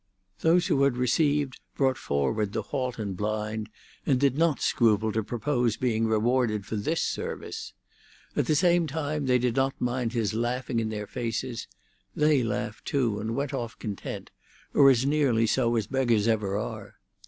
Those 0.39 0.65
who 0.65 0.81
had 0.81 0.97
received 0.97 1.59
brought 1.75 1.95
forward 1.95 2.53
the 2.53 2.63
halt 2.63 2.97
and 2.97 3.15
blind, 3.15 3.69
and 4.03 4.19
did 4.19 4.35
not 4.35 4.59
scruple 4.59 5.11
to 5.11 5.21
propose 5.23 5.77
being 5.77 6.07
rewarded 6.07 6.65
for 6.65 6.75
this 6.75 7.03
service. 7.03 7.73
At 8.35 8.47
the 8.47 8.55
same 8.55 8.87
time 8.87 9.27
they 9.27 9.37
did 9.37 9.55
not 9.55 9.79
mind 9.79 10.13
his 10.13 10.33
laughing 10.33 10.79
in 10.79 10.89
their 10.89 11.05
faces; 11.05 11.67
they 12.15 12.41
laughed 12.41 12.85
too, 12.85 13.19
and 13.19 13.35
went 13.35 13.53
off 13.53 13.77
content, 13.77 14.31
or 14.73 14.89
as 14.89 15.05
nearly 15.05 15.45
so 15.45 15.75
as 15.75 15.85
beggars 15.85 16.27
ever 16.27 16.57
are. 16.57 16.95